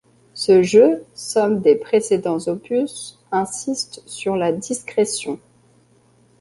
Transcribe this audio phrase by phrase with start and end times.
[0.33, 5.39] Ce jeu, somme des précédents opus, insiste sur la discrétion.